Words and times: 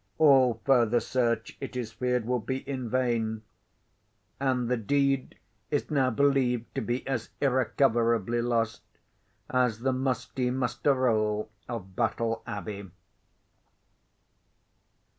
All 0.17 0.59
further 0.65 0.99
search, 0.99 1.55
it 1.61 1.75
is 1.75 1.91
feared, 1.91 2.25
will 2.25 2.39
be 2.39 2.67
in 2.67 2.89
vain; 2.89 3.43
and 4.39 4.67
the 4.67 4.75
deed 4.75 5.37
is 5.69 5.91
now 5.91 6.09
believed 6.09 6.73
to 6.73 6.81
be 6.81 7.05
as 7.05 7.29
irrecoverably 7.39 8.41
lost, 8.41 8.81
as 9.51 9.81
the 9.81 9.93
musty 9.93 10.49
muster 10.49 10.95
roll 10.95 11.51
of 11.69 11.95
Battle 11.95 12.41
Abbey. 12.47 12.89